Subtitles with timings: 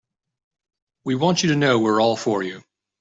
[1.03, 2.63] We want you to know that we're all for you.